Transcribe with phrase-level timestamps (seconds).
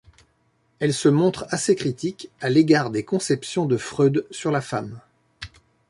[0.79, 4.99] Elle se montre assez critique à l'égard des conceptions de Freud sur la femme.